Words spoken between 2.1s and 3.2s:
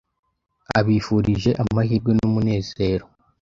n’ umunezero